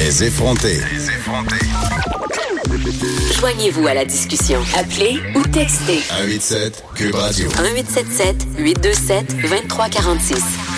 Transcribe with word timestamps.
Les 0.00 0.24
effronter. 0.24 0.80
Joignez-vous 3.38 3.86
à 3.86 3.92
la 3.92 4.06
discussion. 4.06 4.62
Appelez 4.74 5.20
ou 5.34 5.42
textez 5.42 6.00
187 6.00 6.84
Cube 6.94 7.14
Radio. 7.14 7.50
1877 7.50 8.46
827 8.56 9.36
2346. 9.42 10.69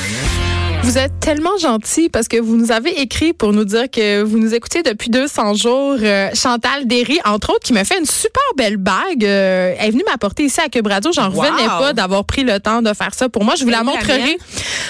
Vous 0.82 0.98
êtes 0.98 1.12
tellement 1.20 1.56
gentil 1.58 2.08
parce 2.08 2.26
que 2.26 2.36
vous 2.36 2.56
nous 2.56 2.72
avez 2.72 3.00
écrit 3.00 3.32
pour 3.32 3.52
nous 3.52 3.64
dire 3.64 3.88
que 3.88 4.22
vous 4.22 4.38
nous 4.38 4.52
écoutez 4.52 4.82
depuis 4.82 5.10
200 5.10 5.54
jours. 5.54 5.96
Euh, 6.02 6.30
Chantal 6.34 6.86
Derry, 6.86 7.20
entre 7.24 7.50
autres, 7.50 7.64
qui 7.64 7.72
m'a 7.72 7.84
fait 7.84 7.98
une 7.98 8.04
super 8.04 8.42
belle 8.56 8.78
bague. 8.78 9.24
Euh, 9.24 9.74
elle 9.78 9.88
est 9.88 9.90
venue 9.92 10.02
m'apporter 10.10 10.42
ici 10.42 10.60
à 10.60 10.68
Cube 10.68 10.88
Radio. 10.88 11.12
J'en 11.12 11.30
revenais 11.30 11.68
pas 11.68 11.92
d'avoir 11.92 12.24
pris 12.24 12.42
le 12.42 12.58
temps 12.58 12.82
de 12.82 12.92
faire 12.94 13.14
ça 13.14 13.28
pour 13.28 13.44
moi. 13.44 13.54
Je 13.54 13.62
vous 13.62 13.70
la 13.70 13.84
montrerai. 13.84 14.36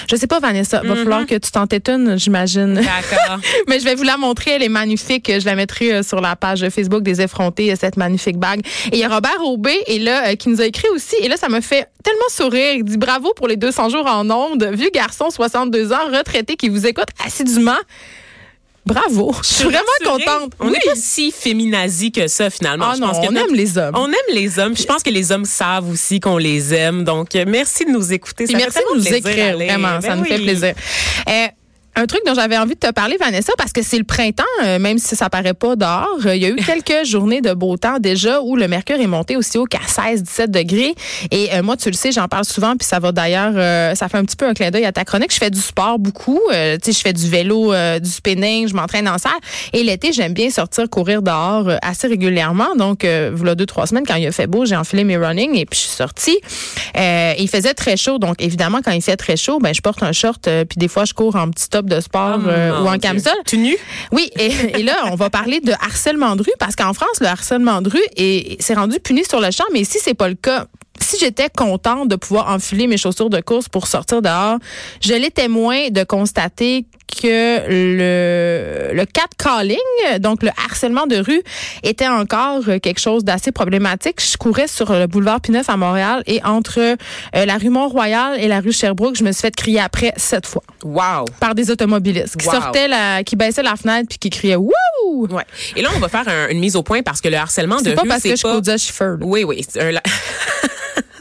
Je 0.09 0.15
sais 0.15 0.25
pas, 0.25 0.39
Vanessa. 0.39 0.81
Va 0.81 0.95
falloir 0.95 1.27
que 1.27 1.35
tu 1.35 1.51
t'en 1.51 1.67
une, 1.87 2.17
j'imagine. 2.17 2.73
D'accord. 2.73 3.39
Mais 3.67 3.79
je 3.79 3.85
vais 3.85 3.95
vous 3.95 4.03
la 4.03 4.17
montrer. 4.17 4.51
Elle 4.51 4.63
est 4.63 4.69
magnifique. 4.69 5.31
Je 5.31 5.45
la 5.45 5.55
mettrai 5.55 5.93
euh, 5.93 6.03
sur 6.03 6.21
la 6.21 6.35
page 6.35 6.67
Facebook 6.69 7.03
des 7.03 7.21
effrontés, 7.21 7.73
cette 7.75 7.97
magnifique 7.97 8.37
bague. 8.37 8.61
Et 8.91 8.95
il 8.95 8.99
y 8.99 9.03
a 9.03 9.09
Robert 9.09 9.41
Aubé, 9.45 9.77
et 9.85 9.99
là, 9.99 10.35
qui 10.35 10.49
nous 10.49 10.59
a 10.59 10.65
écrit 10.65 10.89
aussi. 10.89 11.15
Et 11.21 11.27
là, 11.27 11.37
ça 11.37 11.49
me 11.49 11.61
fait 11.61 11.87
tellement 12.03 12.29
sourire. 12.29 12.73
Il 12.75 12.83
dit 12.83 12.97
bravo 12.97 13.33
pour 13.35 13.47
les 13.47 13.57
200 13.57 13.89
jours 13.89 14.07
en 14.07 14.29
ondes. 14.29 14.63
Vieux 14.73 14.89
garçon, 14.93 15.29
62 15.29 15.82
ans, 15.91 16.05
retraité 16.11 16.55
qui 16.55 16.69
vous 16.69 16.85
écoute 16.85 17.07
assidûment. 17.25 17.79
Bravo. 18.85 19.33
Je 19.41 19.47
suis 19.47 19.63
vraiment 19.63 19.79
contente. 20.03 20.53
On 20.59 20.69
n'est 20.69 20.79
pas 20.79 20.95
si 20.95 21.31
féminazie 21.31 22.11
que 22.11 22.27
ça, 22.27 22.49
finalement. 22.49 22.89
Ah 22.91 22.97
non, 22.97 23.11
on 23.15 23.35
aime 23.35 23.53
les 23.53 23.77
hommes. 23.77 23.95
On 23.95 24.07
aime 24.07 24.33
les 24.33 24.59
hommes. 24.59 24.75
je 24.75 24.83
pense 24.83 25.03
que 25.03 25.09
les 25.09 25.31
hommes 25.31 25.45
savent 25.45 25.89
aussi 25.89 26.19
qu'on 26.19 26.37
les 26.37 26.73
aime. 26.73 27.03
Donc, 27.03 27.33
merci 27.47 27.85
de 27.85 27.91
nous 27.91 28.11
écouter. 28.11 28.45
Ça 28.45 28.57
merci 28.57 28.79
de 28.79 28.97
nous 28.97 29.07
écrire, 29.07 29.55
vraiment. 29.55 30.01
ça 30.01 30.09
ben 30.09 30.15
nous 30.17 30.25
fait 30.25 30.39
plaisir. 30.39 30.73
Euh, 31.29 31.47
un 31.95 32.07
truc 32.07 32.21
dont 32.25 32.33
j'avais 32.33 32.57
envie 32.57 32.73
de 32.73 32.79
te 32.79 32.91
parler, 32.91 33.17
Vanessa, 33.17 33.53
parce 33.57 33.71
que 33.71 33.83
c'est 33.83 33.99
le 33.99 34.03
printemps, 34.03 34.43
euh, 34.63 34.79
même 34.79 34.97
si 34.97 35.15
ça 35.15 35.29
paraît 35.29 35.53
pas 35.53 35.75
dehors. 35.75 36.17
Euh, 36.25 36.35
il 36.35 36.41
y 36.41 36.45
a 36.45 36.49
eu 36.49 36.55
quelques 36.83 37.05
journées 37.05 37.41
de 37.41 37.53
beau 37.53 37.77
temps 37.77 37.99
déjà 37.99 38.41
où 38.41 38.55
le 38.55 38.67
mercure 38.67 38.99
est 38.99 39.07
monté 39.07 39.35
aussi 39.35 39.57
haut 39.57 39.65
qu'à 39.65 39.79
16, 39.85 40.23
17 40.23 40.51
degrés. 40.51 40.95
Et 41.29 41.53
euh, 41.53 41.61
moi, 41.61 41.77
tu 41.77 41.89
le 41.89 41.95
sais, 41.95 42.11
j'en 42.11 42.27
parle 42.27 42.45
souvent, 42.45 42.75
puis 42.75 42.87
ça 42.87 42.99
va 42.99 43.11
d'ailleurs, 43.11 43.53
ça 43.95 44.09
fait 44.09 44.17
un 44.17 44.25
petit 44.25 44.35
peu 44.35 44.47
un 44.47 44.53
clin 44.53 44.71
d'œil 44.71 44.85
à 44.85 44.91
ta 44.91 45.05
chronique. 45.05 45.31
Je 45.31 45.37
fais 45.37 45.51
du 45.51 45.59
sport 45.59 45.99
beaucoup. 45.99 46.39
tu 46.49 46.55
sais, 46.55 46.91
je 46.91 46.99
fais 46.99 47.13
du 47.13 47.29
vélo, 47.29 47.73
du 47.99 48.09
spinning, 48.09 48.67
je 48.67 48.73
m'entraîne 48.73 49.07
en 49.07 49.17
salle. 49.17 49.31
Et 49.73 49.83
l'été, 49.83 50.13
j'aime 50.13 50.33
bien 50.33 50.49
sortir 50.49 50.89
courir 50.89 51.21
dehors 51.21 51.69
assez 51.81 52.07
régulièrement. 52.07 52.75
Donc, 52.75 53.05
voilà 53.33 53.55
deux, 53.55 53.65
trois 53.65 53.87
semaines, 53.87 54.05
quand 54.05 54.15
il 54.15 54.25
a 54.25 54.31
fait 54.31 54.47
beau, 54.47 54.65
j'ai 54.65 54.75
enfilé 54.75 55.03
mes 55.03 55.17
running 55.17 55.55
et 55.55 55.65
puis 55.65 55.79
je 55.79 55.85
suis 55.85 55.95
sortie. 55.95 56.39
il 56.95 57.49
faisait 57.49 57.73
très 57.73 57.97
chaud. 57.97 58.17
Donc, 58.17 58.41
évidemment, 58.41 58.79
quand 58.83 58.91
il 58.91 59.01
fait 59.01 59.17
très 59.17 59.37
chaud, 59.37 59.59
ben 59.59 59.73
je 59.73 59.81
porte 59.81 60.01
un 60.03 60.11
short, 60.11 60.43
puis 60.43 60.77
des 60.77 60.87
fois, 60.87 61.05
je 61.05 61.13
cours 61.13 61.35
en 61.35 61.49
petit 61.49 61.69
top 61.69 61.82
de 61.87 61.99
sport 61.99 62.39
oh 62.43 62.47
euh, 62.47 62.81
ou 62.81 62.87
en 62.87 62.97
camisole. 62.97 63.37
Tu 63.45 63.57
nu? 63.57 63.75
Oui, 64.11 64.29
et, 64.37 64.83
là, 64.83 65.05
on 65.11 65.15
va 65.15 65.29
parler 65.29 65.59
de 65.59 65.71
harcèlement 65.71 66.35
de 66.35 66.43
rue 66.43 66.53
parce 66.59 66.75
qu'en 66.75 66.93
France, 66.93 67.19
le 67.21 67.27
harcèlement 67.27 67.81
de 67.81 67.89
rue 67.89 68.57
s'est 68.59 68.73
rendu 68.73 68.99
puni 68.99 69.23
sur 69.23 69.39
le 69.39 69.51
champ, 69.51 69.65
mais 69.73 69.81
ici, 69.81 69.99
c'est 70.01 70.13
pas 70.13 70.29
le 70.29 70.35
cas 70.35 70.67
si 71.03 71.17
j'étais 71.19 71.49
contente 71.49 72.07
de 72.07 72.15
pouvoir 72.15 72.49
enfiler 72.49 72.87
mes 72.87 72.97
chaussures 72.97 73.29
de 73.29 73.41
course 73.41 73.67
pour 73.67 73.87
sortir 73.87 74.21
dehors, 74.21 74.57
je 75.01 75.13
l'étais 75.13 75.47
moins 75.47 75.89
de 75.89 76.03
constater 76.03 76.85
que 77.21 77.67
le, 77.67 78.93
le 78.93 79.05
catcalling, 79.05 79.77
donc 80.19 80.43
le 80.43 80.49
harcèlement 80.65 81.05
de 81.05 81.17
rue, 81.17 81.41
était 81.83 82.07
encore 82.07 82.63
quelque 82.81 82.99
chose 82.99 83.23
d'assez 83.23 83.51
problématique. 83.51 84.19
Je 84.19 84.37
courais 84.37 84.67
sur 84.67 84.91
le 84.91 85.07
boulevard 85.07 85.41
Pineuf 85.41 85.69
à 85.69 85.77
Montréal 85.77 86.23
et 86.25 86.43
entre 86.43 86.79
euh, 86.79 86.95
la 87.45 87.57
rue 87.57 87.69
Mont-Royal 87.69 88.39
et 88.39 88.47
la 88.47 88.59
rue 88.59 88.71
Sherbrooke, 88.71 89.15
je 89.15 89.23
me 89.23 89.31
suis 89.31 89.41
fait 89.41 89.55
crier 89.55 89.79
après 89.79 90.13
sept 90.17 90.45
fois. 90.47 90.63
Wow! 90.83 91.25
Par 91.39 91.55
des 91.55 91.71
automobilistes 91.71 92.37
qui 92.37 92.45
sortaient, 92.45 92.87
la, 92.87 93.23
qui 93.23 93.35
baissaient 93.35 93.63
la 93.63 93.75
fenêtre 93.75 94.07
puis 94.09 94.17
qui 94.17 94.29
criaient 94.29 94.55
Wouh! 94.55 95.27
Ouais. 95.29 95.45
Et 95.75 95.81
là, 95.81 95.89
on 95.95 95.99
va 95.99 96.09
faire 96.09 96.25
une 96.49 96.59
mise 96.59 96.75
au 96.75 96.83
point 96.83 97.01
parce 97.03 97.21
que 97.21 97.29
le 97.29 97.37
harcèlement 97.37 97.81
de 97.81 97.89
rue, 97.89 97.89
c'est 97.89 97.95
pas 97.95 98.07
parce 98.07 98.23
que 98.23 98.35
je 98.35 98.77
chauffeur. 98.77 99.17
Oui, 99.21 99.43
oui. 99.43 99.65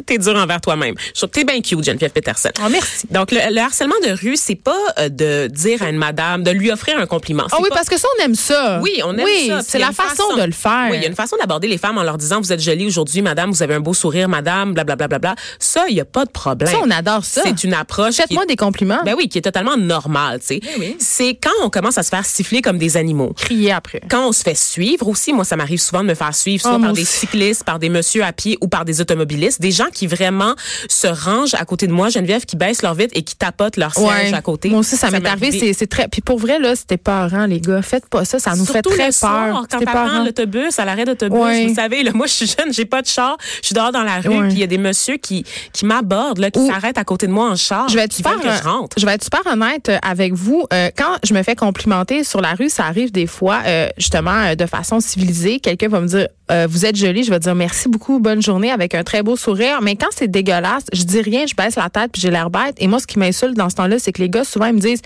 t'es 0.06 0.18
dur 0.18 0.36
envers 0.36 0.60
toi-même. 0.60 0.94
Je 1.14 1.20
trouve 1.20 1.30
que 1.30 1.40
t'es 1.40 1.44
bien 1.44 1.60
cute, 1.60 1.84
Geneviève 1.84 2.10
Peterson. 2.10 2.50
Oh, 2.60 2.68
merci. 2.70 3.06
Donc, 3.10 3.30
le, 3.32 3.58
harcèlement 3.58 3.94
de 4.04 4.12
rue, 4.12 4.36
c'est 4.36 4.56
pas 4.56 4.76
euh, 4.98 5.08
de 5.08 5.48
dire 5.48 5.82
à 5.82 5.88
une 5.88 5.96
madame, 5.96 6.42
de 6.42 6.50
lui 6.50 6.70
offrir 6.70 6.98
un 6.98 7.06
compliment. 7.06 7.44
Ah 7.52 7.58
oui, 7.60 7.68
parce 7.72 7.88
que 7.88 7.98
ça, 7.98 8.08
on 8.18 8.24
aime 8.24 8.34
ça. 8.34 8.80
Oui, 8.82 9.00
on 9.04 9.16
aime 9.16 9.24
oui, 9.24 9.48
ça. 9.48 9.60
c'est 9.66 9.78
la 9.78 9.92
façon, 9.92 10.36
de 10.36 10.42
le 10.42 10.52
faire. 10.52 10.88
Oui, 10.91 10.96
il 10.96 11.02
y 11.02 11.06
a 11.06 11.08
une 11.08 11.14
façon 11.14 11.36
d'aborder 11.41 11.68
les 11.68 11.78
femmes 11.78 11.98
en 11.98 12.02
leur 12.02 12.18
disant, 12.18 12.41
vous 12.41 12.52
êtes 12.52 12.60
jolie 12.60 12.86
aujourd'hui, 12.86 13.22
madame, 13.22 13.50
vous 13.50 13.62
avez 13.62 13.74
un 13.74 13.80
beau 13.80 13.94
sourire, 13.94 14.28
madame, 14.28 14.74
blablabla. 14.74 15.06
Bla, 15.06 15.18
bla, 15.18 15.34
bla, 15.34 15.42
Ça, 15.58 15.84
il 15.88 15.96
y 15.96 16.00
a 16.00 16.04
pas 16.04 16.24
de 16.24 16.30
problème. 16.30 16.70
Ça, 16.70 16.78
on 16.82 16.91
adore 16.91 17.24
ça. 17.24 17.42
C'est 17.44 17.64
une 17.64 17.74
approche. 17.74 18.14
Faites-moi 18.14 18.46
des 18.46 18.56
compliments. 18.56 19.00
Ben 19.04 19.14
oui, 19.16 19.28
qui 19.28 19.38
est 19.38 19.42
totalement 19.42 19.76
normale, 19.76 20.41
tu 20.41 20.46
sais. 20.46 20.60
Ben 20.60 20.70
oui. 20.78 20.96
C'est 20.98 21.34
quand 21.34 21.50
on 21.62 21.70
commence 21.70 21.98
à 21.98 22.02
se 22.02 22.10
faire 22.10 22.24
siffler 22.24 22.62
comme 22.62 22.78
des 22.78 22.96
animaux. 22.96 23.32
Crier 23.36 23.72
après. 23.72 24.00
Quand 24.08 24.28
on 24.28 24.32
se 24.32 24.42
fait 24.42 24.56
suivre 24.56 25.08
aussi, 25.08 25.32
moi, 25.32 25.44
ça 25.44 25.56
m'arrive 25.56 25.80
souvent 25.80 26.02
de 26.02 26.08
me 26.08 26.14
faire 26.14 26.34
suivre, 26.34 26.62
soit 26.62 26.76
oh, 26.76 26.82
par 26.82 26.92
des 26.92 27.04
cyclistes, 27.04 27.64
par 27.64 27.78
des 27.78 27.88
messieurs 27.88 28.24
à 28.24 28.32
pied 28.32 28.58
ou 28.60 28.68
par 28.68 28.84
des 28.84 29.00
automobilistes, 29.00 29.60
des 29.60 29.70
gens 29.70 29.91
qui 29.92 30.06
vraiment 30.06 30.54
se 30.88 31.06
rangent 31.06 31.54
à 31.54 31.64
côté 31.64 31.86
de 31.86 31.92
moi, 31.92 32.08
Geneviève, 32.08 32.44
qui 32.44 32.56
baissent 32.56 32.82
leur 32.82 32.94
vitre 32.94 33.12
et 33.14 33.22
qui 33.22 33.36
tapotent 33.36 33.76
leur 33.76 33.94
siège 33.94 34.32
à 34.32 34.42
côté. 34.42 34.69
Moi 34.69 34.80
aussi, 34.80 34.97
ça, 34.97 35.10
m'est 35.10 35.26
arrivé. 35.26 35.72
C'est 35.72 35.86
très. 35.86 36.08
Puis 36.08 36.20
pour 36.20 36.38
vrai, 36.38 36.58
là, 36.58 36.75
c'était 36.76 36.97
peurant, 36.97 37.47
les 37.47 37.60
gars. 37.60 37.82
Faites 37.82 38.08
pas 38.08 38.25
ça. 38.25 38.38
Ça 38.38 38.54
nous 38.54 38.64
fait 38.64 38.82
très 38.82 39.06
le 39.06 39.12
soir, 39.12 39.48
peur. 39.48 39.66
Quand 39.70 39.84
t'attends 39.84 40.25
l'autobus, 40.25 40.78
à 40.78 40.84
l'arrêt 40.84 41.04
d'autobus, 41.04 41.69
vous 41.69 41.75
savez, 41.75 42.03
là, 42.03 42.12
moi, 42.14 42.26
je 42.26 42.32
suis 42.32 42.47
jeune, 42.47 42.72
j'ai 42.72 42.84
pas 42.84 43.03
de 43.03 43.06
char. 43.06 43.36
Je 43.60 43.66
suis 43.66 43.75
dehors 43.75 43.92
dans 43.92 44.03
la 44.03 44.16
rue, 44.16 44.48
puis 44.48 44.53
il 44.53 44.58
y 44.58 44.62
a 44.62 44.66
des 44.66 44.78
messieurs 44.78 45.16
qui, 45.16 45.44
qui 45.72 45.86
m'abordent, 45.86 46.38
là, 46.38 46.50
qui 46.50 46.66
s'arrêtent 46.66 46.98
à 46.98 47.04
côté 47.04 47.26
de 47.26 47.32
moi 47.32 47.50
en 47.50 47.56
char. 47.56 47.88
Je 47.88 47.97
vais 47.97 48.04
être 48.04 48.12
super, 48.12 48.34
je, 48.42 48.62
rentre. 48.62 48.98
je 48.98 49.06
vais 49.06 49.12
être 49.12 49.24
super 49.24 49.41
honnête 49.50 49.88
euh, 49.88 49.98
avec 50.03 50.34
vous. 50.34 50.66
Euh, 50.72 50.91
quand 50.97 51.16
je 51.24 51.34
me 51.34 51.42
fais 51.42 51.54
complimenter 51.54 52.24
sur 52.24 52.41
la 52.41 52.54
rue, 52.54 52.69
ça 52.69 52.86
arrive 52.86 53.12
des 53.12 53.26
fois, 53.26 53.60
euh, 53.66 53.88
justement, 53.98 54.54
de 54.54 54.66
façon 54.66 55.00
civilisée. 55.00 55.60
Quelqu'un 55.60 55.88
va 55.88 56.00
me 56.00 56.06
dire, 56.06 56.28
vous 56.69 56.84
êtes 56.84 56.97
jolie. 56.97 57.24
Je 57.24 57.30
vais 57.30 57.38
dire 57.38 57.54
merci 57.54 57.88
beaucoup, 57.88 58.19
bonne 58.19 58.42
journée, 58.42 58.70
avec 58.70 58.94
un 58.94 59.04
très 59.04 59.22
beau 59.22 59.36
sourire. 59.36 59.80
Mais 59.82 59.97
quand 59.97 60.09
c'est 60.10 60.28
dégueulasse, 60.28 60.84
je 60.93 61.03
dis 61.04 61.20
rien, 61.20 61.44
je 61.47 61.54
baisse 61.54 61.76
la 61.76 61.91
tête 61.91 62.12
puis 62.12 62.22
j'ai 62.22 62.31
l'air 62.31 62.50
bête. 62.50 62.76
Et 62.78 62.87
moi, 62.87 62.98
ce 63.00 63.06
qui 63.06 63.19
m'insulte 63.19 63.56
dans 63.56 63.69
ce 63.69 63.75
temps-là, 63.76 63.98
c'est 63.98 64.12
que 64.12 64.22
les 64.22 64.31
gars, 64.31 64.44
souvent, 64.44 64.66
ils 64.66 64.75
me 64.75 64.81
disent 64.81 65.03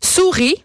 souris. 0.00 0.56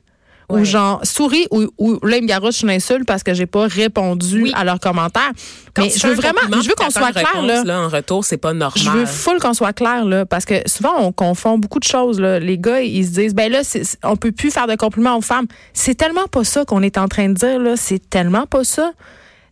Ou 0.49 0.63
genre, 0.63 1.01
souris, 1.03 1.45
ou, 1.51 1.65
ou 1.77 1.99
là, 2.05 2.15
ils 2.15 2.23
me 2.23 2.27
garochent 2.27 2.61
une 2.61 2.69
insulte 2.69 3.05
parce 3.05 3.21
que 3.21 3.33
j'ai 3.33 3.47
pas 3.47 3.67
répondu 3.67 4.49
à 4.53 4.63
leurs 4.63 4.79
commentaires. 4.79 5.33
mais 5.77 5.89
je 5.89 6.07
veux 6.07 6.13
vraiment, 6.13 6.39
je 6.49 6.69
veux 6.69 6.73
qu'on 6.73 6.89
soit 6.89 7.11
clair, 7.11 7.41
là. 7.41 7.65
là. 7.65 7.81
En 7.81 7.89
retour, 7.89 8.23
c'est 8.23 8.37
pas 8.37 8.53
normal. 8.53 8.81
Je 8.81 8.89
veux 8.89 9.05
full 9.05 9.39
qu'on 9.39 9.53
soit 9.53 9.73
clair, 9.73 10.05
là. 10.05 10.25
Parce 10.25 10.45
que 10.45 10.55
souvent, 10.65 10.93
on 10.99 11.11
confond 11.11 11.57
beaucoup 11.57 11.79
de 11.79 11.83
choses, 11.83 12.17
là. 12.21 12.39
Les 12.39 12.57
gars, 12.57 12.79
ils 12.79 13.05
se 13.05 13.11
disent, 13.11 13.35
ben 13.35 13.51
là, 13.51 13.59
on 14.03 14.15
peut 14.15 14.31
plus 14.31 14.49
faire 14.49 14.67
de 14.67 14.75
compliments 14.75 15.17
aux 15.17 15.21
femmes. 15.21 15.47
C'est 15.73 15.95
tellement 15.95 16.27
pas 16.27 16.45
ça 16.45 16.63
qu'on 16.63 16.81
est 16.81 16.97
en 16.97 17.09
train 17.09 17.27
de 17.27 17.33
dire, 17.33 17.59
là. 17.59 17.75
C'est 17.75 18.09
tellement 18.09 18.45
pas 18.45 18.63
ça. 18.63 18.93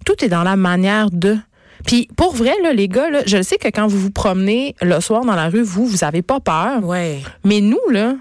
Tout 0.05 0.23
est 0.23 0.29
dans 0.29 0.43
la 0.43 0.55
manière 0.55 1.11
de. 1.11 1.35
Puis 1.85 2.07
pour 2.15 2.35
vrai, 2.35 2.53
là, 2.63 2.73
les 2.73 2.87
gars, 2.87 3.09
là, 3.09 3.21
je 3.25 3.41
sais 3.41 3.57
que 3.57 3.67
quand 3.67 3.87
vous 3.87 3.99
vous 3.99 4.11
promenez 4.11 4.75
le 4.81 4.99
soir 4.99 5.23
dans 5.23 5.35
la 5.35 5.49
rue, 5.49 5.61
vous, 5.61 5.85
vous 5.85 6.03
avez 6.03 6.21
pas 6.21 6.39
peur. 6.39 6.83
Ouais. 6.83 7.21
Mais 7.43 7.61
nous, 7.61 7.79
là, 7.91 8.15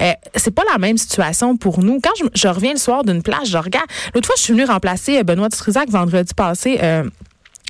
eh, 0.00 0.14
c'est 0.34 0.50
pas 0.50 0.62
la 0.70 0.78
même 0.78 0.96
situation 0.96 1.56
pour 1.56 1.80
nous. 1.80 2.00
Quand 2.00 2.12
je, 2.34 2.48
reviens 2.48 2.72
le 2.72 2.78
soir 2.78 3.04
d'une 3.04 3.22
plage, 3.22 3.48
je 3.48 3.58
regarde. 3.58 3.86
L'autre 4.14 4.26
fois, 4.26 4.34
je 4.36 4.42
suis 4.42 4.52
venue 4.52 4.64
remplacer 4.64 5.18
euh, 5.18 5.22
Benoît 5.22 5.48
Trisac 5.50 5.90
vendredi 5.90 6.32
passé. 6.34 6.78
Euh, 6.82 7.04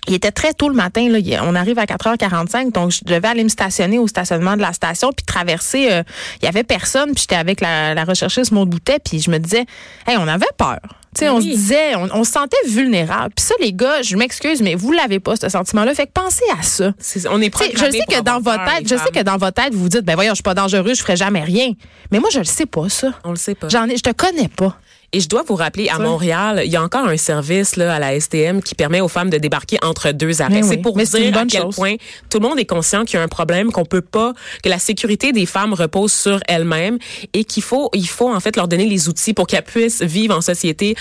il 0.07 0.15
était 0.15 0.31
très 0.31 0.55
tôt 0.55 0.69
le 0.69 0.75
matin. 0.75 1.09
Là. 1.09 1.19
On 1.45 1.55
arrive 1.55 1.79
à 1.79 1.85
4h45, 1.85 2.73
donc 2.73 2.91
je 2.91 3.01
devais 3.05 3.29
aller 3.29 3.45
me 3.45 3.49
stationner 3.49 3.99
au 3.99 4.07
stationnement 4.07 4.57
de 4.57 4.63
la 4.63 4.73
station, 4.73 5.11
puis 5.13 5.25
traverser. 5.25 5.89
Euh, 5.91 6.03
il 6.41 6.45
y 6.45 6.49
avait 6.49 6.65
personne, 6.65 7.13
puis 7.13 7.23
j'étais 7.23 7.37
avec 7.37 7.61
la, 7.61 7.95
la 7.95 8.05
recherchiste 8.05 8.53
Maud 8.53 8.69
Boutet, 8.69 8.99
puis 9.05 9.21
je 9.21 9.31
me 9.31 9.39
disais, 9.39 9.67
hey, 10.07 10.17
on 10.19 10.27
avait 10.27 10.47
peur. 10.57 10.79
Sais, 11.19 11.29
On 11.29 11.41
se 11.41 11.47
disait, 11.47 11.95
on, 11.97 12.25
se 12.25 12.33
sentait 12.33 12.57
vulnérable. 12.67 13.35
Puis 13.35 13.45
ça, 13.45 13.55
les 13.61 13.73
gars, 13.73 14.03
je 14.03 14.17
m'excuse, 14.17 14.63
mais 14.63 14.75
vous 14.75 14.93
l'avez 14.93 15.21
pas, 15.21 15.37
ce 15.37 15.49
sentiment-là. 15.49 15.95
Fait 15.95 16.07
que 16.07 16.13
pensez 16.13 16.45
à 16.59 16.63
ça. 16.63 16.93
on 17.31 17.41
est 17.41 17.53
Je 17.75 17.91
sais 17.91 18.01
que 18.09 18.23
dans 18.23 18.41
votre 18.41 18.65
tête, 18.65 18.89
je 18.89 18.97
sais 18.97 19.11
que 19.13 19.23
dans 19.23 19.37
votre 19.37 19.63
tête, 19.63 19.75
vous 19.75 19.83
vous 19.83 19.89
dites, 19.89 20.05
ben 20.05 20.15
voyons, 20.15 20.33
je 20.33 20.37
suis 20.37 20.43
pas 20.43 20.55
dangereux, 20.55 20.95
je 20.95 21.03
ferai 21.03 21.17
jamais 21.17 21.43
rien. 21.43 21.73
Mais 22.11 22.21
moi, 22.21 22.31
je 22.33 22.39
le 22.39 22.45
sais 22.45 22.67
pas, 22.67 22.89
ça. 22.89 23.13
On 23.25 23.31
le 23.31 23.37
sait 23.37 23.55
pas. 23.55 23.69
J'en 23.69 23.87
ai, 23.87 23.97
je 23.97 24.03
te 24.03 24.13
connais 24.13 24.49
pas. 24.49 24.77
Et 25.13 25.21
je 25.21 25.29
dois 25.29 25.43
vous 25.43 25.57
rappeler, 25.57 25.89
à 25.89 25.99
Montréal, 25.99 26.63
il 26.65 26.71
y 26.71 26.77
a 26.77 26.83
encore 26.83 27.07
un 27.07 27.17
service 27.17 27.77
là, 27.77 27.95
à 27.95 27.99
la 27.99 28.19
STM 28.19 28.63
qui 28.63 28.77
permet 28.77 29.01
aux 29.01 29.09
femmes 29.09 29.31
de 29.31 29.39
débarquer 29.39 29.79
entre 29.83 30.13
deux 30.13 30.41
arrêts. 30.41 30.63
C'est 30.63 30.77
pour 30.77 30.97
dire 30.97 31.37
à 31.37 31.47
quel 31.47 31.69
point 31.69 31.97
tout 32.29 32.39
le 32.39 32.49
monde 32.49 32.61
est 32.61 32.67
conscient 32.67 33.05
qu'il 33.05 33.17
y 33.17 33.21
a 33.21 33.23
un 33.23 33.29
problème, 33.29 33.73
qu'on 33.73 33.85
peut 33.85 34.03
pas, 34.03 34.35
que 34.63 34.69
la 34.69 34.79
sécurité 34.79 35.33
des 35.33 35.47
femmes 35.47 35.75
repose 35.75 36.13
sur 36.13 36.41
elles-mêmes 36.47 36.99
et 37.35 37.45
qu'il 37.45 37.63
faut, 37.63 37.91
il 37.93 38.09
faut 38.09 38.33
en 38.33 38.41
fait 38.41 38.57
leur 38.57 38.69
donner 38.69 38.87
les 38.87 39.09
outils 39.09 39.35
pour 39.35 39.47
qu'elles 39.47 39.65
puissent 39.65 40.03
vivre 40.03 40.37
en 40.37 40.41
société 40.41 40.95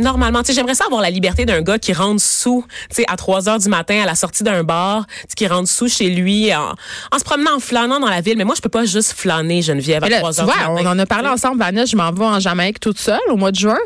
normalement, 0.00 0.42
tu 0.42 0.46
sais, 0.46 0.52
j'aimerais 0.54 0.74
ça 0.74 0.84
avoir 0.86 1.02
la 1.02 1.10
liberté 1.10 1.44
d'un 1.44 1.62
gars 1.62 1.78
qui 1.78 1.92
rentre 1.92 2.20
sous, 2.20 2.64
tu 2.88 2.96
sais, 2.96 3.04
à 3.08 3.16
3 3.16 3.48
heures 3.48 3.58
du 3.58 3.68
matin 3.68 4.00
à 4.02 4.06
la 4.06 4.14
sortie 4.14 4.42
d'un 4.42 4.62
bar, 4.62 5.06
qui 5.36 5.46
rentre 5.46 5.68
sous 5.68 5.88
chez 5.88 6.10
lui 6.10 6.54
en, 6.54 6.74
en, 7.12 7.18
se 7.18 7.24
promenant, 7.24 7.56
en 7.56 7.60
flânant 7.60 8.00
dans 8.00 8.08
la 8.08 8.20
ville. 8.20 8.36
Mais 8.36 8.44
moi, 8.44 8.54
je 8.56 8.60
peux 8.60 8.68
pas 8.68 8.84
juste 8.84 9.12
flâner, 9.12 9.62
Geneviève, 9.62 10.04
à 10.04 10.08
3 10.10 10.40
heures 10.40 10.46
du 10.46 10.52
matin. 10.52 10.74
On 10.84 10.86
en 10.86 10.98
a 10.98 11.06
parlé 11.06 11.28
ensemble, 11.28 11.58
Vanessa, 11.58 11.86
je 11.86 11.96
m'en 11.96 12.12
vais 12.12 12.24
en 12.24 12.40
Jamaïque 12.40 12.80
toute 12.80 12.98
seule 12.98 13.18
au 13.28 13.36
mois 13.36 13.50
de 13.50 13.56
juin. 13.56 13.78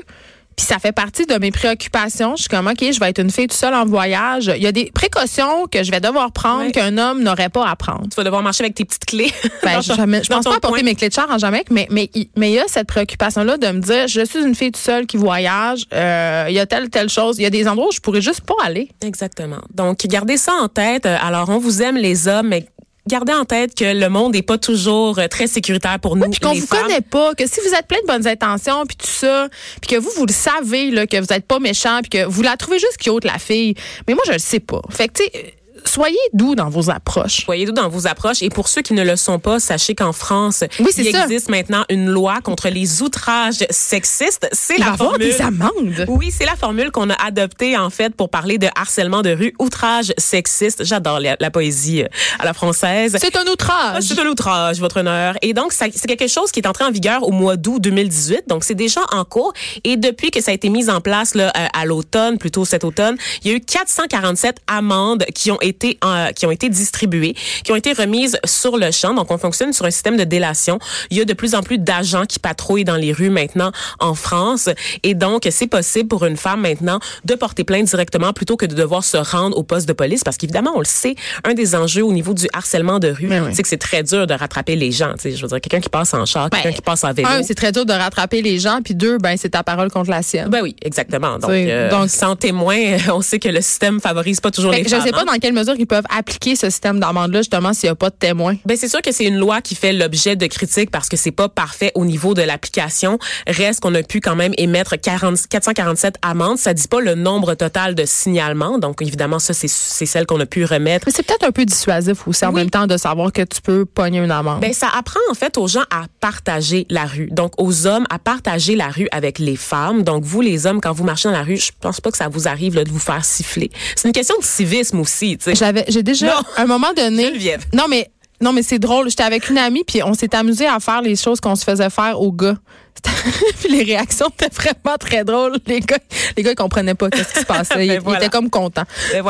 Puis 0.61 0.67
ça 0.67 0.79
fait 0.79 0.93
partie 0.93 1.25
de 1.25 1.39
mes 1.39 1.51
préoccupations. 1.51 2.37
Je 2.37 2.43
suis 2.43 2.51
comme, 2.51 2.67
OK, 2.67 2.81
je 2.83 3.01
vais 3.01 3.09
être 3.09 3.19
une 3.19 3.31
fille 3.31 3.47
toute 3.47 3.57
seule 3.57 3.73
en 3.73 3.87
voyage. 3.87 4.53
Il 4.55 4.63
y 4.63 4.67
a 4.67 4.73
des 4.73 4.91
précautions 4.93 5.67
que 5.67 5.83
je 5.83 5.91
vais 5.91 6.01
devoir 6.01 6.33
prendre 6.33 6.71
qu'un 6.71 6.99
homme 6.99 7.23
n'aurait 7.23 7.49
pas 7.49 7.67
à 7.67 7.77
prendre. 7.77 8.11
Tu 8.11 8.17
vas 8.17 8.25
devoir 8.25 8.43
marcher 8.43 8.65
avec 8.65 8.75
tes 8.75 8.85
petites 8.85 9.07
clés. 9.07 9.33
Ben, 9.63 9.81
je, 9.81 9.93
ne 9.93 10.21
pense 10.29 10.45
pas 10.45 10.57
apporter 10.57 10.83
mes 10.83 10.95
clés 10.95 11.09
de 11.09 11.15
char 11.15 11.31
en 11.31 11.39
Jamaïque, 11.39 11.71
mais 11.71 11.87
mais 11.91 12.11
mais 12.37 12.51
il 12.51 12.55
y 12.55 12.59
a 12.59 12.65
cette 12.67 12.87
préoccupation-là 12.87 13.57
de 13.59 13.69
me 13.69 13.81
dire, 13.81 14.09
je 14.09 14.25
suis 14.25 14.41
une 14.41 14.55
fille 14.55 14.73
toute 14.73 14.83
seule 14.83 15.07
qui 15.07 15.17
voyage. 15.17 15.85
Euh, 15.95 16.47
il 16.49 16.55
y 16.55 16.59
a 16.59 16.67
telle 16.67 16.91
telle 16.91 17.09
chose. 17.09 17.39
Il 17.39 17.43
y 17.43 17.47
a 17.47 17.51
des 17.51 17.67
endroits 17.69 17.89
où 17.89 17.93
je 17.93 18.01
pourrais 18.01 18.23
juste 18.23 18.43
pas 18.43 18.55
aller. 18.63 18.89
Exactement. 19.03 19.61
Donc 19.75 20.07
gardez 20.07 20.37
ça 20.37 20.53
en 20.55 20.69
tête. 20.69 21.07
Alors 21.07 21.49
on 21.49 21.59
vous 21.59 21.83
aime 21.83 21.97
les 21.97 22.29
hommes, 22.29 22.49
mais 22.49 22.67
gardez 23.11 23.33
en 23.33 23.45
tête 23.45 23.75
que 23.75 23.85
le 23.85 24.09
monde 24.09 24.35
n'est 24.35 24.43
pas 24.43 24.59
toujours 24.59 25.19
euh, 25.19 25.29
très 25.29 25.47
sécuritaire 25.47 25.99
pour 26.01 26.17
nous. 26.17 26.25
Oui, 26.25 26.31
puis 26.31 26.41
qu'on 26.41 26.55
vous 26.55 26.67
connaît 26.67 27.01
pas, 27.01 27.35
que 27.35 27.47
si 27.47 27.61
vous 27.61 27.75
êtes 27.75 27.87
plein 27.87 28.01
de 28.01 28.07
bonnes 28.07 28.27
intentions, 28.27 28.87
puis 28.87 28.97
tout 28.97 29.07
ça, 29.07 29.49
puis 29.81 29.97
que 29.97 30.01
vous 30.01 30.11
vous 30.17 30.27
le 30.27 30.33
savez 30.33 30.91
là, 30.91 31.07
que 31.07 31.17
vous 31.19 31.33
êtes 31.33 31.47
pas 31.47 31.59
méchant, 31.59 32.01
puis 32.03 32.11
que 32.11 32.25
vous 32.25 32.43
la 32.43 32.57
trouvez 32.57 32.79
juste 32.79 32.99
cute 32.99 33.25
la 33.25 33.39
fille. 33.39 33.75
Mais 34.07 34.15
moi 34.15 34.23
je 34.27 34.33
le 34.33 34.39
sais 34.39 34.61
pas. 34.61 34.81
Fait 34.91 35.09
que 35.09 35.15
tu 35.15 35.25
sais 35.25 35.55
soyez 35.85 36.19
doux 36.33 36.55
dans 36.55 36.69
vos 36.69 36.91
approches. 36.91 37.45
Soyez 37.45 37.67
doux 37.67 37.73
dans 37.73 37.89
vos 37.89 38.07
approches. 38.07 38.43
Et 38.43 38.51
pour 38.51 38.69
ceux 38.69 38.83
qui 38.83 38.95
ne 38.95 39.03
le 39.03 39.17
sont 39.17 39.39
pas, 39.39 39.61
sachez 39.61 39.95
qu'en 39.95 40.13
France, 40.13 40.65
il 40.79 41.07
existe 41.07 41.49
maintenant 41.49 41.85
une 41.89 42.09
loi 42.09 42.41
contre 42.43 42.69
les 42.69 43.03
outrages 43.03 43.65
sexistes. 43.71 44.49
C'est 44.53 44.79
la 44.79 44.97
formule. 44.97 45.19
des 45.21 45.41
amendes. 45.41 46.05
Oui, 46.09 46.31
c'est 46.31 46.45
la 46.45 46.57
formule 46.57 46.91
qu'on 46.91 47.11
a 47.11 47.15
adoptée 47.15 47.77
en 47.77 47.91
fait 47.91 48.15
pour 48.15 48.29
parler 48.31 48.59
de 48.59 48.69
harcèlement 48.75 49.23
de 49.23 49.31
rue, 49.31 49.55
outrage 49.59 50.13
sexiste. 50.19 50.85
J'adore 50.85 51.21
la, 51.21 51.51
poésie 51.51 52.03
euh, 52.03 52.09
à 52.39 52.45
la 52.45 52.53
française. 52.53 53.17
C'est 53.21 53.37
un 53.37 53.45
outrage. 53.47 53.97
Ah, 53.97 54.01
c'est 54.01 54.19
un 54.19 54.27
outrage, 54.27 54.79
votre 54.79 55.01
honneur. 55.01 55.35
Et 55.43 55.53
donc, 55.53 55.73
c'est 55.73 55.91
quelque 55.91 56.29
chose 56.29 56.51
qui 56.53 56.61
est 56.61 56.67
entré 56.67 56.85
en 56.85 56.91
vigueur 56.91 57.23
au 57.27 57.33
mois 57.33 57.57
d'août 57.57 57.81
2018. 57.81 58.45
Donc, 58.49 58.65
c'est 58.65 58.75
déjà 58.75 59.01
en 59.13 59.25
cours. 59.25 59.53
Et 59.85 59.97
depuis 59.97 60.31
que 60.31 60.41
ça 60.41 60.51
a 60.51 60.55
été 60.55 60.69
mis 60.69 60.91
en 60.91 61.01
place 61.01 61.35
là, 61.35 61.53
euh, 61.57 61.67
à 61.73 61.85
l'automne, 61.85 62.39
plutôt 62.39 62.65
cet 62.65 62.85
automne, 62.85 63.17
il 63.43 63.51
y 63.51 63.55
a 63.55 63.57
eu 63.57 63.61
447 63.61 64.59
amendes 64.67 65.25
qui 65.35 65.51
ont 65.51 65.61
été 65.61 65.70
été 65.71 65.99
euh, 66.05 66.33
qui 66.33 66.47
ont 66.47 66.51
été 66.51 66.69
distribuées, 66.69 67.35
qui 67.65 67.73
ont 67.73 67.77
été 67.77 67.93
remises 67.93 68.39
sur 68.45 68.77
le 68.77 68.91
champ. 68.91 69.15
Donc 69.15 69.31
on 69.31 69.39
fonctionne 69.39 69.73
sur 69.73 69.87
un 69.87 69.91
système 69.91 70.17
de 70.17 70.25
délation. 70.25 70.79
Il 71.11 71.17
y 71.17 71.21
a 71.21 71.25
de 71.25 71.33
plus 71.33 71.55
en 71.55 71.63
plus 71.63 71.79
d'agents 71.79 72.27
qui 72.27 72.39
patrouillent 72.39 72.85
dans 72.85 72.97
les 72.97 73.13
rues 73.13 73.31
maintenant 73.31 73.73
en 73.99 74.15
France 74.15 74.69
et 75.03 75.15
donc 75.15 75.47
c'est 75.51 75.67
possible 75.67 76.09
pour 76.09 76.25
une 76.25 76.37
femme 76.37 76.61
maintenant 76.61 77.01
de 77.25 77.35
porter 77.35 77.65
plainte 77.65 77.87
directement 77.87 78.33
plutôt 78.33 78.57
que 78.57 78.67
de 78.67 78.75
devoir 78.75 79.05
se 79.05 79.17
rendre 79.17 79.57
au 79.57 79.63
poste 79.63 79.89
de 79.89 79.93
police 79.93 80.25
parce 80.25 80.37
qu'évidemment 80.37 80.73
on 80.75 80.81
le 80.81 80.85
sait, 80.85 81.15
un 81.45 81.55
des 81.55 81.75
enjeux 81.75 82.05
au 82.05 82.13
niveau 82.13 82.35
du 82.35 82.47
harcèlement 82.53 82.99
de 82.99 83.09
rue, 83.09 83.31
c'est 83.53 83.63
que 83.63 83.69
c'est 83.69 83.77
très 83.77 84.03
dur 84.03 84.27
de 84.27 84.35
rattraper 84.35 84.77
les 84.77 84.93
gens, 84.93 85.13
tu 85.15 85.23
sais, 85.23 85.33
je 85.33 85.43
veux 85.43 85.49
dire 85.49 85.61
quelqu'un 85.61 85.81
qui 85.81 85.89
passe 85.89 86.15
en 86.15 86.27
char, 86.27 86.51
quelqu'un 86.51 86.71
ben, 86.71 86.75
qui 86.75 86.83
passe 86.83 87.05
en 87.05 87.13
vélo. 87.13 87.29
Un, 87.29 87.43
c'est 87.43 87.55
très 87.55 87.73
dur 87.73 87.87
de 87.87 87.93
rattraper 87.93 88.43
les 88.43 88.59
gens 88.59 88.81
puis 88.83 88.95
deux, 88.95 89.19
ben 89.19 89.37
c'est 89.37 89.51
ta 89.51 89.63
parole 89.63 89.91
contre 89.91 90.11
la 90.11 90.23
sienne. 90.23 90.49
Ben 90.49 90.61
oui, 90.63 90.77
exactement. 90.83 91.39
Donc, 91.39 91.51
euh, 91.51 91.91
donc 91.91 92.11
sans 92.11 92.37
témoin, 92.37 92.77
on 93.13 93.21
sait 93.21 93.39
que 93.39 93.49
le 93.49 93.61
système 93.61 94.01
favorise 94.01 94.41
pas 94.41 94.51
toujours 94.51 94.73
les 94.73 94.85
je 94.85 94.89
femmes. 94.89 95.01
Je 95.01 95.07
sais 95.07 95.13
pas 95.13 95.23
hein. 95.23 95.27
dans 95.27 95.39
quelle 95.39 95.53
mesure 95.61 95.75
ils 95.79 95.87
peuvent 95.87 96.05
appliquer 96.15 96.57
ce 96.57 96.71
système 96.71 97.01
d'amende-là, 97.01 97.41
justement, 97.41 97.73
s'il 97.73 97.89
n'y 97.89 97.93
a 97.93 97.95
pas 97.95 98.11
de 98.11 98.15
témoin? 98.15 98.57
Ben, 98.65 98.77
c'est 98.77 98.89
sûr 98.89 99.03
que 99.03 99.13
c'est 99.13 99.25
une 99.25 99.39
loi 99.39 99.61
qui 99.61 99.75
fait 99.75 99.93
l'objet 99.93 100.37
de 100.37 100.47
critiques 100.47 100.91
parce 100.91 101.09
que 101.09 101.17
c'est 101.17 101.31
pas 101.31 101.49
parfait 101.49 101.93
au 101.95 102.05
niveau 102.05 102.35
de 102.35 102.43
l'application. 102.43 103.19
Reste 103.47 103.81
qu'on 103.81 103.95
a 103.95 104.03
pu 104.03 104.21
quand 104.21 104.37
même 104.37 104.53
émettre 104.59 105.01
40, 105.01 105.47
447 105.49 106.17
amendes. 106.23 106.59
Ça 106.59 106.75
dit 106.75 106.89
pas 106.89 107.01
le 107.01 107.15
nombre 107.15 107.55
total 107.55 107.95
de 107.95 108.05
signalements. 108.05 108.79
Donc, 108.79 109.03
évidemment, 109.03 109.39
ça, 109.39 109.55
c'est, 109.55 109.69
c'est 109.69 110.07
celle 110.07 110.27
qu'on 110.27 110.41
a 110.41 110.47
pu 110.47 110.65
remettre. 110.65 111.07
Mais 111.07 111.13
c'est 111.15 111.25
peut-être 111.25 111.45
un 111.45 111.53
peu 111.53 111.65
dissuasif 111.65 112.27
aussi 112.27 112.45
en 112.45 112.53
même 112.53 112.71
temps 112.71 112.87
de 112.87 112.97
savoir 112.97 113.33
que 113.33 113.43
tu 113.43 113.61
peux 113.61 113.85
pogner 113.85 114.19
une 114.19 114.31
amende. 114.31 114.61
Ben, 114.61 114.73
ça 114.73 114.89
apprend, 114.89 115.21
en 115.31 115.35
fait, 115.35 115.59
aux 115.59 115.69
gens 115.69 115.85
à 115.91 116.05
partager 116.21 116.87
la 116.91 117.07
rue. 117.07 117.29
Donc, 117.31 117.53
aux 117.59 117.87
hommes 117.87 118.07
à 118.11 118.19
partager 118.19 118.77
la 118.77 118.89
rue 118.89 119.09
avec 119.13 119.39
les 119.39 119.57
femmes. 119.57 120.03
Donc, 120.03 120.25
vous, 120.25 120.41
les 120.41 120.67
hommes, 120.67 120.81
quand 120.81 120.93
vous 120.93 121.05
marchez 121.05 121.29
dans 121.29 121.35
la 121.35 121.43
rue, 121.43 121.57
je 121.57 121.71
pense 121.81 122.01
pas 122.01 122.11
que 122.11 122.17
ça 122.17 122.29
vous 122.29 122.49
arrive 122.49 122.75
là, 122.75 122.85
de 122.85 122.91
vous 122.91 122.99
faire 122.99 123.25
siffler. 123.25 123.71
C'est 123.97 124.09
une 124.09 124.13
question 124.13 124.37
de 124.39 124.45
civisme 124.45 125.01
aussi. 125.01 125.39
J'avais, 125.55 125.85
j'ai 125.89 126.03
déjà, 126.03 126.41
à 126.57 126.63
un 126.63 126.67
moment 126.67 126.93
donné. 126.95 127.33
Non, 127.73 127.85
mais 127.89 128.11
non, 128.41 128.53
mais 128.53 128.63
c'est 128.63 128.79
drôle. 128.79 129.11
J'étais 129.11 129.23
avec 129.23 129.51
une 129.51 129.59
amie, 129.59 129.85
puis 129.85 130.03
on 130.03 130.15
s'est 130.15 130.35
amusé 130.35 130.67
à 130.67 130.81
faire 130.81 131.03
les 131.03 131.17
choses 131.17 131.41
qu'on 131.41 131.57
se 131.57 131.65
faisait 131.65 131.91
faire 131.91 132.21
aux 132.21 132.33
gars. 132.33 132.57
puis 133.61 133.71
les 133.71 133.83
réactions 133.83 134.29
étaient 134.29 134.55
vraiment 134.55 134.97
très 134.99 135.25
drôles. 135.25 135.57
Les 135.67 135.81
gars, 135.81 135.99
les 136.37 136.43
gars, 136.43 136.51
ils 136.51 136.57
comprenaient 136.57 136.95
pas 136.95 137.09
ce 137.15 137.23
qui 137.23 137.41
se 137.41 137.45
passait. 137.45 137.75
Ben 137.81 138.03
ils, 138.07 138.15
étaient 138.15 138.29
comme 138.29 138.51
contents. 138.51 138.85
Ben 139.13 139.23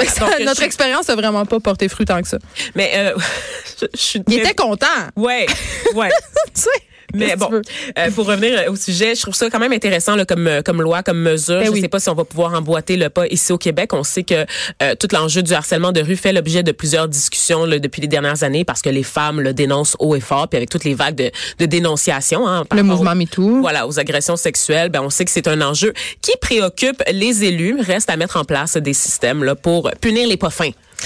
notre 0.44 0.62
expérience 0.62 1.08
n'a 1.08 1.14
vraiment 1.14 1.44
pas 1.44 1.61
porté 1.61 1.88
fruit 1.88 2.06
tant 2.06 2.20
que 2.20 2.28
ça. 2.28 2.38
Mais 2.75 2.90
euh, 2.94 3.14
je, 3.81 3.87
je 3.94 4.00
suis. 4.00 4.23
Ils 4.28 4.38
étaient 4.38 4.55
contents. 4.55 4.87
Ouais, 5.16 5.46
ouais. 5.94 6.11
tu 6.55 6.62
sais? 6.62 6.69
Mais 7.14 7.36
bon, 7.36 7.50
euh, 7.98 8.10
pour 8.12 8.26
revenir 8.26 8.70
au 8.70 8.76
sujet, 8.76 9.14
je 9.14 9.22
trouve 9.22 9.34
ça 9.34 9.50
quand 9.50 9.58
même 9.58 9.72
intéressant 9.72 10.16
là, 10.16 10.24
comme 10.24 10.46
euh, 10.46 10.62
comme 10.62 10.80
loi, 10.82 11.02
comme 11.02 11.20
mesure. 11.20 11.60
Ben 11.60 11.66
je 11.66 11.72
ne 11.72 11.80
sais 11.80 11.88
pas 11.88 12.00
si 12.00 12.08
on 12.08 12.14
va 12.14 12.24
pouvoir 12.24 12.54
emboîter 12.54 12.96
le 12.96 13.10
pas 13.10 13.26
ici 13.28 13.52
au 13.52 13.58
Québec. 13.58 13.92
On 13.92 14.04
sait 14.04 14.22
que 14.22 14.46
euh, 14.82 14.94
tout 14.98 15.08
l'enjeu 15.12 15.42
du 15.42 15.52
harcèlement 15.52 15.92
de 15.92 16.00
rue 16.00 16.16
fait 16.16 16.32
l'objet 16.32 16.62
de 16.62 16.72
plusieurs 16.72 17.08
discussions 17.08 17.64
là, 17.64 17.78
depuis 17.78 18.02
les 18.02 18.08
dernières 18.08 18.42
années 18.42 18.64
parce 18.64 18.82
que 18.82 18.90
les 18.90 19.02
femmes 19.02 19.40
le 19.40 19.52
dénoncent 19.52 19.96
haut 19.98 20.14
et 20.14 20.20
fort, 20.20 20.48
puis 20.48 20.56
avec 20.56 20.70
toutes 20.70 20.84
les 20.84 20.94
vagues 20.94 21.16
de, 21.16 21.30
de 21.58 21.66
dénonciation. 21.66 22.46
Hein, 22.46 22.64
le 22.72 22.82
mouvement 22.82 23.14
MeToo. 23.14 23.60
Voilà, 23.60 23.86
aux 23.86 23.98
agressions 23.98 24.36
sexuelles. 24.36 24.88
Ben 24.90 25.00
on 25.02 25.10
sait 25.10 25.24
que 25.24 25.30
c'est 25.30 25.48
un 25.48 25.60
enjeu 25.60 25.92
qui 26.22 26.32
préoccupe 26.40 27.02
les 27.10 27.44
élus. 27.44 27.76
Reste 27.80 28.10
à 28.10 28.16
mettre 28.16 28.36
en 28.36 28.44
place 28.44 28.76
des 28.76 28.94
systèmes 28.94 29.44
là 29.44 29.54
pour 29.54 29.90
punir 30.00 30.28
les 30.28 30.36
pas 30.36 30.50
fins. 30.50 30.70